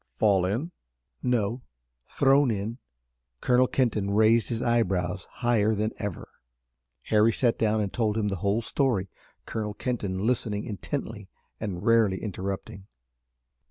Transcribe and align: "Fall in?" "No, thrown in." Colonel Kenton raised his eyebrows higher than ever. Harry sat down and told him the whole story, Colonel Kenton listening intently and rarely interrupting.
"Fall 0.15 0.45
in?" 0.45 0.71
"No, 1.21 1.61
thrown 2.05 2.49
in." 2.49 2.79
Colonel 3.39 3.67
Kenton 3.67 4.09
raised 4.09 4.49
his 4.49 4.59
eyebrows 4.59 5.25
higher 5.29 5.75
than 5.75 5.91
ever. 5.99 6.27
Harry 7.03 7.31
sat 7.31 7.59
down 7.59 7.81
and 7.81 7.93
told 7.93 8.17
him 8.17 8.29
the 8.29 8.37
whole 8.37 8.63
story, 8.63 9.09
Colonel 9.45 9.75
Kenton 9.75 10.17
listening 10.25 10.65
intently 10.65 11.29
and 11.59 11.83
rarely 11.85 12.19
interrupting. 12.19 12.87